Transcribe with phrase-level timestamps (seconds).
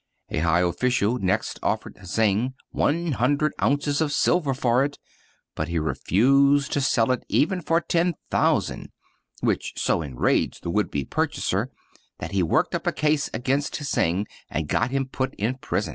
[0.29, 4.97] A high official next offered Hsing one hundred ounces of silver for it;
[5.53, 8.89] but he refused to sell it even for ten thousand,
[9.41, 11.69] which so enraged the would be purchaser
[12.17, 15.89] that he worked up a case against Hsing * and got him put in prison.